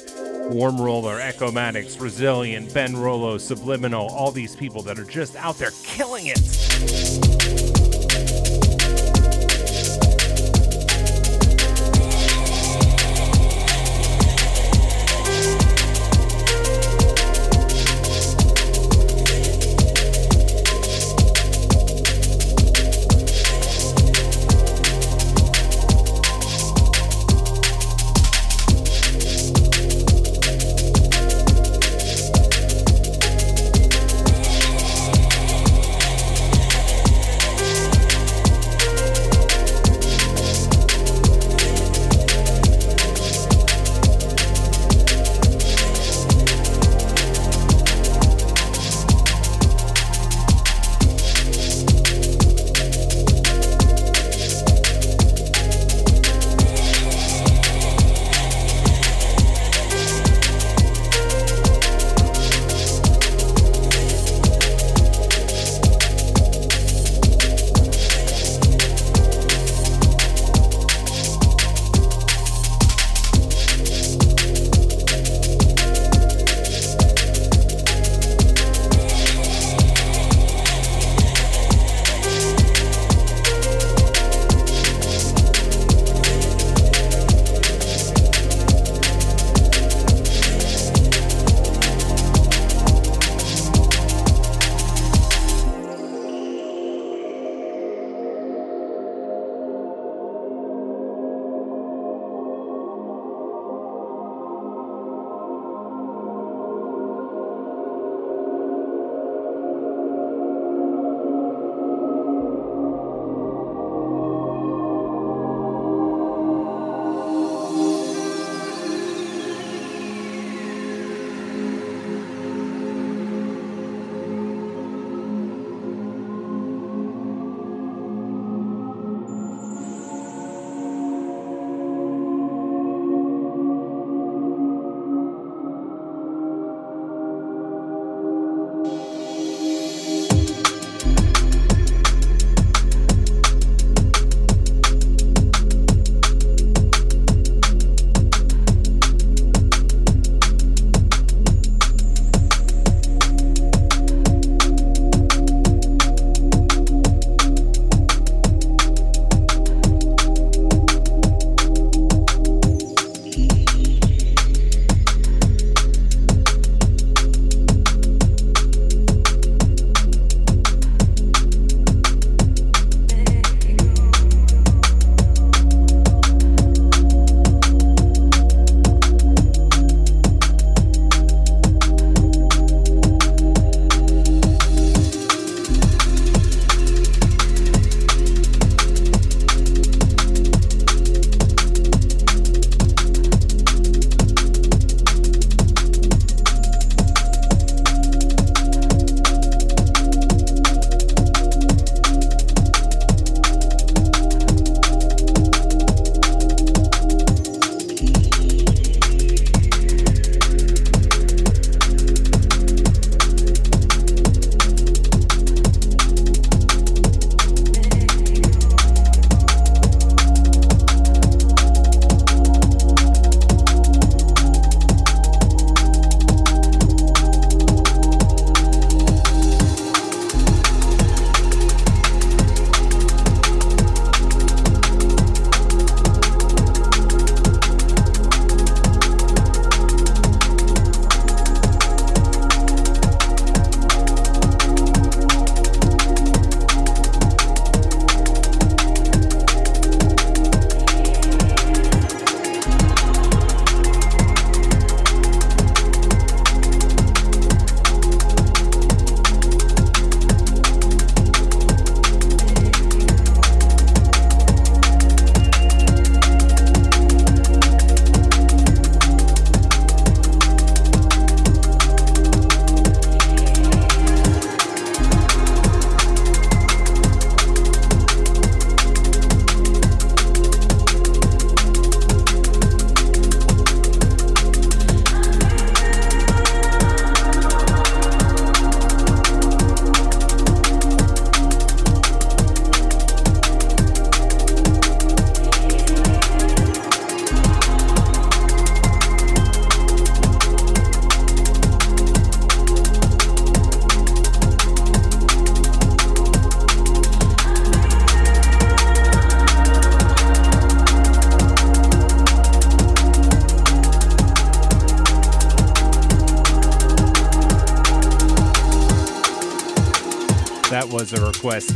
Warm 0.48 0.80
Roller, 0.80 1.18
Echomatics, 1.18 2.00
Resilient, 2.00 2.72
Ben 2.72 2.96
Rollo, 2.96 3.36
Subliminal, 3.36 4.08
all 4.08 4.32
these 4.32 4.56
people 4.56 4.80
that 4.84 4.98
are 4.98 5.04
just 5.04 5.36
out 5.36 5.58
there 5.58 5.72
killing 5.82 6.28
it. 6.28 6.38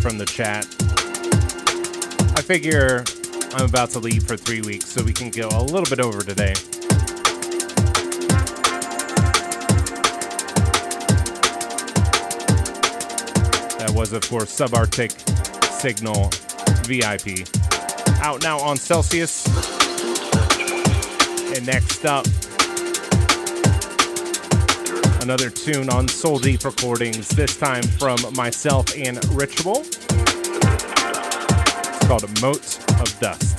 From 0.04 0.18
the 0.18 0.26
chat. 0.26 0.66
I 2.36 2.42
figure 2.42 3.02
I'm 3.54 3.64
about 3.64 3.88
to 3.92 4.00
leave 4.00 4.22
for 4.24 4.36
three 4.36 4.60
weeks, 4.60 4.84
so 4.84 5.02
we 5.02 5.14
can 5.14 5.30
go 5.30 5.48
a 5.48 5.62
little 5.62 5.88
bit 5.88 5.98
over 5.98 6.20
today. 6.20 6.52
That 13.78 13.92
was, 13.94 14.12
of 14.12 14.28
course, 14.28 14.54
Subarctic 14.54 15.12
Signal 15.70 16.28
VIP. 16.84 17.48
Out 18.22 18.42
now 18.42 18.58
on 18.58 18.76
Celsius. 18.76 19.46
And 21.56 21.64
next 21.64 22.04
up, 22.04 22.26
another 25.24 25.48
tune 25.48 25.88
on 25.88 26.06
Soul 26.06 26.38
Deep 26.38 26.64
Recordings, 26.64 27.28
this 27.28 27.56
time 27.56 27.82
from 27.82 28.18
myself 28.34 28.94
and 28.94 29.24
Ritual. 29.30 29.80
It's 29.80 30.06
called 32.06 32.42
"Mote 32.42 32.78
of 33.00 33.20
Dust. 33.20 33.53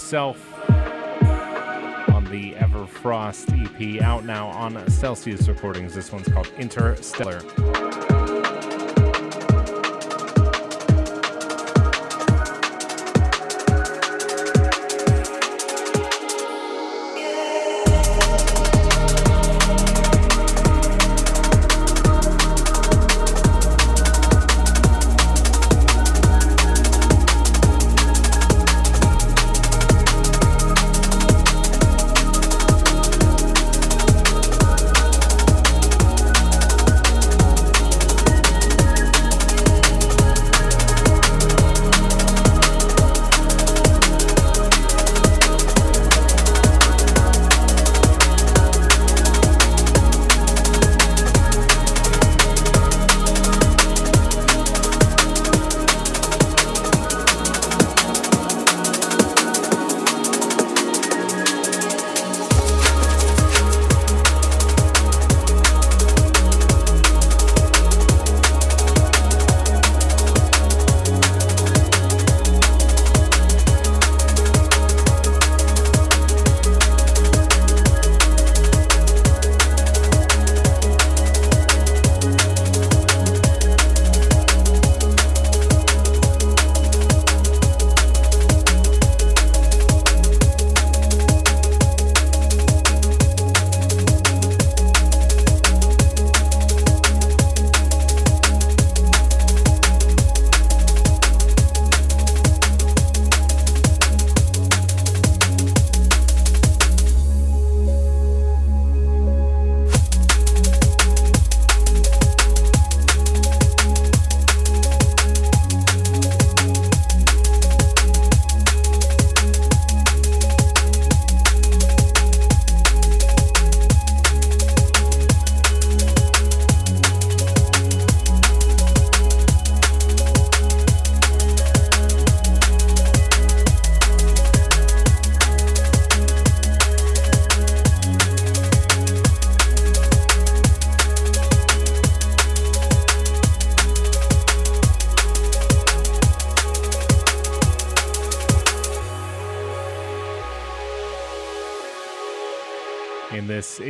Myself 0.00 0.58
on 2.08 2.24
the 2.30 2.54
Everfrost 2.54 3.52
EP 3.52 4.00
out 4.02 4.24
now 4.24 4.48
on 4.48 4.88
Celsius 4.88 5.46
Recordings. 5.46 5.94
This 5.94 6.10
one's 6.10 6.26
called 6.26 6.50
Interstellar. 6.58 7.79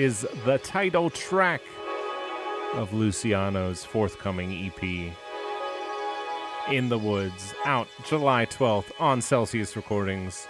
Is 0.01 0.27
the 0.47 0.57
title 0.57 1.11
track 1.11 1.61
of 2.73 2.95
Luciano's 2.95 3.85
forthcoming 3.85 4.51
EP. 4.65 5.13
In 6.73 6.89
the 6.89 6.97
Woods, 6.97 7.53
out 7.67 7.87
July 8.07 8.47
12th 8.47 8.91
on 8.99 9.21
Celsius 9.21 9.77
Recordings. 9.77 10.49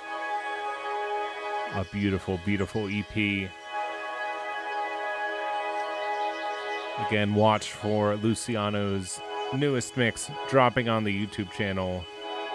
A 1.74 1.84
beautiful, 1.90 2.38
beautiful 2.44 2.88
EP. 2.88 3.50
Again, 7.08 7.34
watch 7.34 7.72
for 7.72 8.14
Luciano's 8.18 9.20
newest 9.56 9.96
mix 9.96 10.30
dropping 10.48 10.88
on 10.88 11.02
the 11.02 11.26
YouTube 11.26 11.50
channel 11.50 12.04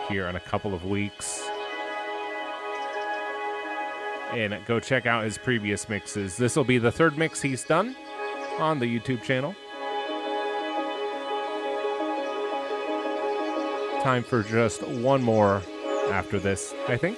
here 0.08 0.28
in 0.28 0.38
a 0.38 0.40
couple 0.40 0.74
of 0.74 0.86
weeks 0.86 1.46
and 4.34 4.66
go 4.66 4.80
check 4.80 5.06
out 5.06 5.24
his 5.24 5.38
previous 5.38 5.88
mixes. 5.90 6.38
This 6.38 6.56
will 6.56 6.64
be 6.64 6.78
the 6.78 6.92
third 6.92 7.18
mix 7.18 7.42
he's 7.42 7.64
done 7.64 7.96
on 8.60 8.80
the 8.80 8.86
YouTube 8.86 9.24
channel. 9.24 9.56
Time 14.02 14.24
for 14.24 14.44
just 14.44 14.84
one 14.84 15.24
more 15.24 15.62
after 16.12 16.40
this, 16.40 16.74
I 16.88 16.98
think. 16.98 17.18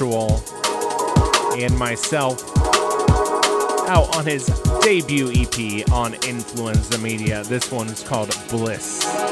And 0.00 1.76
myself 1.76 2.40
out 3.88 4.14
on 4.16 4.24
his 4.24 4.46
debut 4.80 5.32
EP 5.34 5.90
on 5.90 6.14
Influenza 6.22 6.98
Media. 6.98 7.42
This 7.42 7.72
one 7.72 7.88
is 7.88 8.04
called 8.04 8.32
Bliss. 8.48 9.27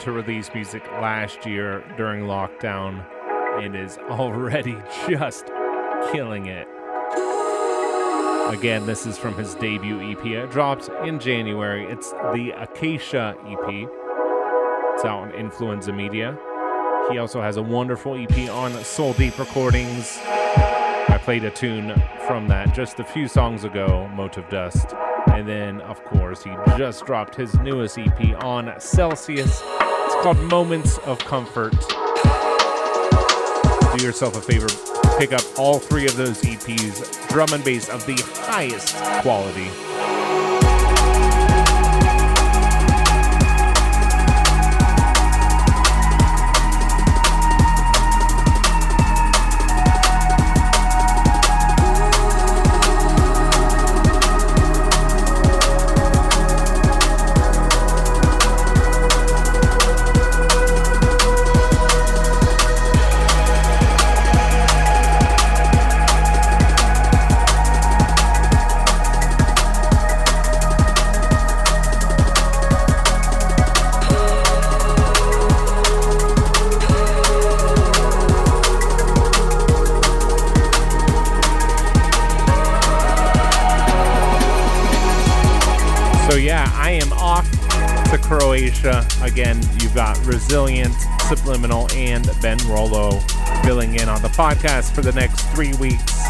To 0.00 0.12
release 0.12 0.50
music 0.54 0.82
last 0.92 1.44
year 1.44 1.84
during 1.96 2.24
lockdown 2.24 3.04
and 3.62 3.76
is 3.76 3.98
already 4.08 4.76
just 5.08 5.46
killing 6.10 6.46
it. 6.46 6.66
Again, 8.48 8.86
this 8.86 9.06
is 9.06 9.18
from 9.18 9.34
his 9.34 9.54
debut 9.54 10.00
EP. 10.10 10.24
It 10.24 10.50
dropped 10.50 10.88
in 11.04 11.20
January. 11.20 11.84
It's 11.84 12.10
the 12.12 12.52
Acacia 12.56 13.36
EP. 13.46 13.88
It's 14.94 15.04
out 15.04 15.22
on 15.22 15.30
Influenza 15.32 15.92
Media. 15.92 16.38
He 17.10 17.18
also 17.18 17.42
has 17.42 17.58
a 17.58 17.62
wonderful 17.62 18.16
EP 18.16 18.50
on 18.50 18.72
Soul 18.82 19.12
Deep 19.12 19.38
Recordings. 19.38 20.18
I 20.24 21.20
played 21.22 21.44
a 21.44 21.50
tune 21.50 21.94
from 22.26 22.48
that 22.48 22.74
just 22.74 23.00
a 23.00 23.04
few 23.04 23.28
songs 23.28 23.64
ago, 23.64 24.08
Motive 24.14 24.48
Dust. 24.48 24.94
And 25.26 25.46
then, 25.46 25.80
of 25.82 26.02
course, 26.04 26.42
he 26.42 26.50
just 26.78 27.04
dropped 27.04 27.34
his 27.34 27.54
newest 27.56 27.98
EP 27.98 28.42
on 28.42 28.72
Celsius. 28.80 29.62
Called 30.22 30.38
Moments 30.38 30.98
of 30.98 31.18
Comfort. 31.20 31.72
Do 33.96 34.04
yourself 34.04 34.36
a 34.36 34.42
favor, 34.42 34.68
pick 35.18 35.32
up 35.32 35.42
all 35.58 35.78
three 35.78 36.06
of 36.06 36.14
those 36.14 36.42
EPs, 36.42 37.28
drum 37.30 37.54
and 37.54 37.64
bass 37.64 37.88
of 37.88 38.04
the 38.04 38.22
highest 38.44 38.94
quality. 39.22 39.89
Again, 89.22 89.60
you've 89.80 89.94
got 89.94 90.18
Resilient, 90.24 90.94
Subliminal, 91.28 91.90
and 91.94 92.28
Ben 92.40 92.58
Rollo 92.66 93.20
filling 93.62 93.96
in 93.96 94.08
on 94.08 94.22
the 94.22 94.28
podcast 94.28 94.94
for 94.94 95.02
the 95.02 95.12
next 95.12 95.42
three 95.50 95.74
weeks. 95.74 96.20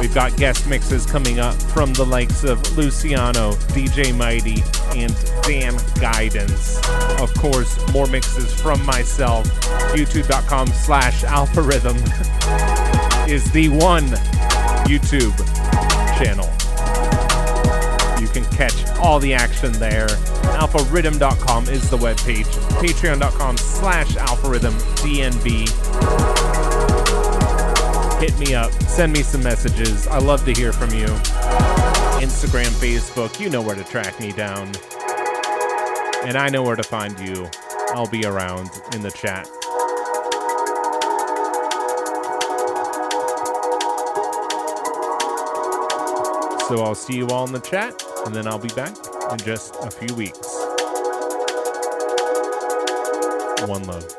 We've 0.00 0.14
got 0.14 0.36
guest 0.36 0.68
mixes 0.68 1.06
coming 1.06 1.40
up 1.40 1.60
from 1.60 1.92
the 1.94 2.04
likes 2.04 2.44
of 2.44 2.60
Luciano, 2.76 3.54
DJ 3.72 4.14
Mighty, 4.14 4.62
and 4.94 5.14
Dan 5.42 5.76
Guidance. 6.00 6.78
Of 7.20 7.34
course, 7.34 7.76
more 7.92 8.06
mixes 8.06 8.54
from 8.60 8.84
myself. 8.84 9.46
YouTube.com 9.92 10.68
slash 10.68 11.24
alphariddim 11.24 11.98
is 13.28 13.50
the 13.52 13.70
one 13.70 14.06
YouTube 14.86 15.36
channel. 16.18 16.48
You 18.20 18.28
can 18.28 18.44
catch 18.56 18.86
all 18.98 19.18
the 19.18 19.34
action 19.34 19.72
there 19.72 20.08
alphariddim.com 20.56 21.68
is 21.68 21.88
the 21.90 21.96
webpage. 21.96 22.46
Patreon.com 22.80 23.56
slash 23.56 24.08
alphariddimdnb. 24.14 25.40
Hit 28.20 28.38
me 28.38 28.54
up. 28.54 28.72
Send 28.82 29.12
me 29.12 29.22
some 29.22 29.42
messages. 29.42 30.06
I 30.08 30.18
love 30.18 30.44
to 30.44 30.52
hear 30.52 30.72
from 30.72 30.90
you. 30.90 31.06
Instagram, 32.18 32.70
Facebook, 32.80 33.38
you 33.38 33.48
know 33.48 33.62
where 33.62 33.76
to 33.76 33.84
track 33.84 34.18
me 34.18 34.32
down. 34.32 34.72
And 36.24 36.36
I 36.36 36.48
know 36.48 36.62
where 36.62 36.76
to 36.76 36.82
find 36.82 37.18
you. 37.20 37.48
I'll 37.90 38.10
be 38.10 38.24
around 38.24 38.70
in 38.92 39.02
the 39.02 39.10
chat. 39.10 39.46
So 46.68 46.82
I'll 46.82 46.94
see 46.94 47.16
you 47.16 47.28
all 47.28 47.46
in 47.46 47.52
the 47.52 47.60
chat, 47.60 48.02
and 48.26 48.34
then 48.34 48.46
I'll 48.46 48.58
be 48.58 48.68
back 48.68 48.94
in 49.32 49.38
just 49.38 49.74
a 49.82 49.90
few 49.90 50.14
weeks. 50.14 50.38
One 53.66 53.84
love. 53.84 54.17